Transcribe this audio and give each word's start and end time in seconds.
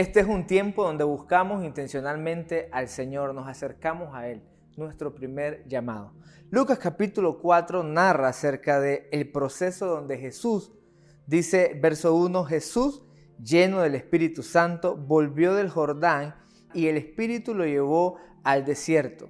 Este 0.00 0.20
es 0.20 0.26
un 0.26 0.46
tiempo 0.46 0.84
donde 0.84 1.04
buscamos 1.04 1.62
intencionalmente 1.62 2.70
al 2.72 2.88
Señor, 2.88 3.34
nos 3.34 3.46
acercamos 3.46 4.14
a 4.14 4.28
Él, 4.28 4.42
nuestro 4.78 5.14
primer 5.14 5.68
llamado. 5.68 6.14
Lucas 6.48 6.78
capítulo 6.78 7.38
4 7.38 7.82
narra 7.82 8.28
acerca 8.28 8.80
del 8.80 9.02
el 9.12 9.30
proceso 9.30 9.88
donde 9.88 10.16
Jesús, 10.16 10.72
dice 11.26 11.78
verso 11.82 12.14
1, 12.14 12.44
Jesús, 12.44 13.02
lleno 13.44 13.82
del 13.82 13.94
Espíritu 13.94 14.42
Santo, 14.42 14.96
volvió 14.96 15.52
del 15.54 15.68
Jordán 15.68 16.34
y 16.72 16.86
el 16.86 16.96
Espíritu 16.96 17.52
lo 17.54 17.66
llevó 17.66 18.16
al 18.42 18.64
desierto. 18.64 19.28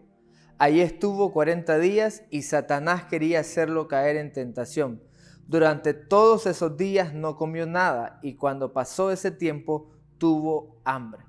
Allí 0.57 0.82
estuvo 0.82 1.32
40 1.32 1.80
días 1.80 2.23
y 2.30 2.43
Satanás 2.43 3.07
quería 3.07 3.41
hacerlo 3.41 3.89
caer 3.89 4.14
en 4.14 4.32
tentación. 4.32 5.02
Durante 5.48 5.94
todos 5.94 6.46
esos 6.46 6.76
días 6.76 7.12
no 7.12 7.34
comió 7.34 7.66
nada 7.66 8.21
y 8.22 8.36
cuando 8.36 8.72
pasó 8.72 9.11
ese 9.11 9.32
tiempo 9.32 9.90
tuvo 10.20 10.80
hambre. 10.84 11.24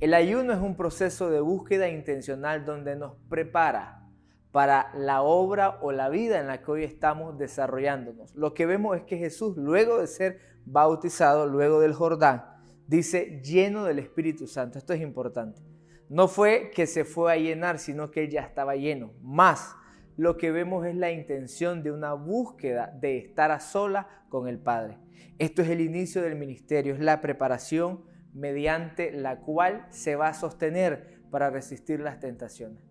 El 0.00 0.14
ayuno 0.14 0.54
es 0.54 0.58
un 0.58 0.74
proceso 0.74 1.30
de 1.30 1.40
búsqueda 1.40 1.88
intencional 1.90 2.64
donde 2.64 2.96
nos 2.96 3.12
prepara 3.28 4.08
para 4.50 4.90
la 4.94 5.22
obra 5.22 5.78
o 5.82 5.92
la 5.92 6.08
vida 6.08 6.40
en 6.40 6.46
la 6.46 6.62
que 6.62 6.70
hoy 6.70 6.84
estamos 6.84 7.38
desarrollándonos. 7.38 8.34
Lo 8.34 8.54
que 8.54 8.64
vemos 8.64 8.96
es 8.96 9.04
que 9.04 9.18
Jesús, 9.18 9.56
luego 9.58 9.98
de 9.98 10.06
ser 10.06 10.40
bautizado, 10.64 11.46
luego 11.46 11.80
del 11.80 11.92
Jordán, 11.92 12.44
dice 12.86 13.42
lleno 13.44 13.84
del 13.84 13.98
Espíritu 13.98 14.46
Santo. 14.46 14.78
Esto 14.78 14.94
es 14.94 15.02
importante. 15.02 15.60
No 16.08 16.26
fue 16.26 16.72
que 16.74 16.86
se 16.86 17.04
fue 17.04 17.30
a 17.30 17.36
llenar, 17.36 17.78
sino 17.78 18.10
que 18.10 18.24
él 18.24 18.30
ya 18.30 18.40
estaba 18.40 18.74
lleno. 18.74 19.12
Más, 19.20 19.76
lo 20.16 20.38
que 20.38 20.50
vemos 20.50 20.86
es 20.86 20.96
la 20.96 21.12
intención 21.12 21.82
de 21.82 21.92
una 21.92 22.14
búsqueda 22.14 22.90
de 23.00 23.18
estar 23.18 23.50
a 23.50 23.60
sola 23.60 24.08
con 24.30 24.48
el 24.48 24.58
Padre. 24.58 24.98
Esto 25.38 25.60
es 25.60 25.68
el 25.68 25.82
inicio 25.82 26.22
del 26.22 26.36
ministerio, 26.36 26.94
es 26.94 27.00
la 27.00 27.20
preparación 27.20 28.08
mediante 28.32 29.12
la 29.12 29.40
cual 29.40 29.86
se 29.90 30.16
va 30.16 30.28
a 30.28 30.34
sostener 30.34 31.20
para 31.30 31.50
resistir 31.50 32.00
las 32.00 32.20
tentaciones. 32.20 32.82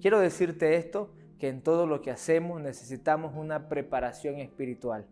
Quiero 0.00 0.20
decirte 0.20 0.76
esto, 0.76 1.12
que 1.38 1.48
en 1.48 1.62
todo 1.62 1.86
lo 1.86 2.02
que 2.02 2.10
hacemos 2.10 2.60
necesitamos 2.60 3.34
una 3.36 3.68
preparación 3.68 4.38
espiritual. 4.38 5.06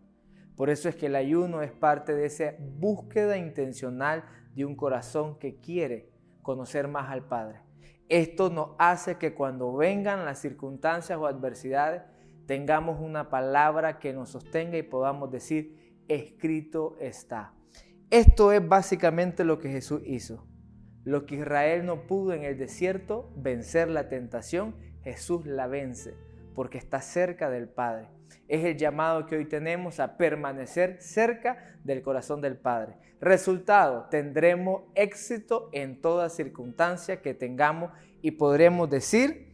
Por 0.55 0.69
eso 0.69 0.89
es 0.89 0.95
que 0.95 1.05
el 1.05 1.15
ayuno 1.15 1.61
es 1.61 1.71
parte 1.71 2.13
de 2.13 2.25
esa 2.25 2.53
búsqueda 2.59 3.37
intencional 3.37 4.25
de 4.53 4.65
un 4.65 4.75
corazón 4.75 5.39
que 5.39 5.59
quiere 5.59 6.09
conocer 6.41 6.87
más 6.87 7.09
al 7.09 7.27
Padre. 7.27 7.61
Esto 8.09 8.49
nos 8.49 8.71
hace 8.77 9.17
que 9.17 9.33
cuando 9.33 9.75
vengan 9.75 10.25
las 10.25 10.39
circunstancias 10.39 11.17
o 11.17 11.27
adversidades, 11.27 12.03
tengamos 12.45 12.99
una 12.99 13.29
palabra 13.29 13.99
que 13.99 14.13
nos 14.13 14.29
sostenga 14.29 14.77
y 14.77 14.83
podamos 14.83 15.29
decir, 15.29 16.01
escrito 16.07 16.95
está. 16.99 17.53
Esto 18.09 18.53
es 18.53 18.65
básicamente 18.65 19.43
lo 19.43 19.59
que 19.59 19.69
Jesús 19.69 20.01
hizo. 20.05 20.47
Lo 21.03 21.25
que 21.25 21.35
Israel 21.35 21.85
no 21.85 22.07
pudo 22.07 22.31
en 22.31 22.43
el 22.43 22.57
desierto, 22.57 23.29
vencer 23.35 23.89
la 23.89 24.07
tentación, 24.07 24.75
Jesús 25.03 25.45
la 25.45 25.67
vence, 25.67 26.13
porque 26.55 26.77
está 26.77 27.01
cerca 27.01 27.49
del 27.49 27.67
Padre. 27.67 28.07
Es 28.47 28.63
el 28.63 28.77
llamado 28.77 29.25
que 29.25 29.35
hoy 29.35 29.45
tenemos 29.45 29.99
a 29.99 30.15
permanecer 30.15 31.01
cerca 31.01 31.77
del 31.83 32.01
corazón 32.01 32.39
del 32.39 32.55
Padre. 32.55 32.95
Resultado, 33.19 34.07
tendremos 34.09 34.83
éxito 34.95 35.69
en 35.73 35.99
toda 35.99 36.29
circunstancia 36.29 37.21
que 37.21 37.33
tengamos 37.33 37.91
y 38.21 38.31
podremos 38.31 38.89
decir 38.89 39.53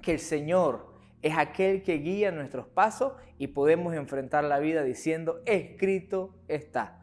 que 0.00 0.12
el 0.12 0.18
Señor 0.18 0.94
es 1.20 1.36
aquel 1.36 1.82
que 1.82 1.98
guía 1.98 2.32
nuestros 2.32 2.66
pasos 2.68 3.12
y 3.36 3.48
podemos 3.48 3.94
enfrentar 3.94 4.44
la 4.44 4.60
vida 4.60 4.82
diciendo, 4.82 5.42
escrito 5.44 6.34
está. 6.48 7.01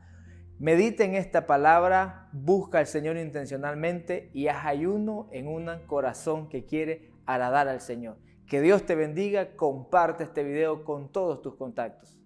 Medita 0.60 1.06
en 1.06 1.16
esta 1.16 1.48
palabra, 1.48 2.28
busca 2.34 2.80
al 2.80 2.88
Señor 2.88 3.16
intencionalmente 3.16 4.30
y 4.34 4.50
haz 4.50 4.66
ayuno 4.66 5.30
en 5.32 5.48
un 5.48 5.70
corazón 5.88 6.50
que 6.50 6.66
quiere 6.66 7.14
agradar 7.26 7.70
al 7.70 7.80
Señor. 7.80 8.18
Que 8.46 8.60
Dios 8.60 8.86
te 8.86 8.96
bendiga, 8.96 9.56
comparte 9.56 10.26
este 10.26 10.44
video 10.44 10.84
con 10.84 11.14
todos 11.14 11.42
tus 11.42 11.56
contactos. 11.56 12.19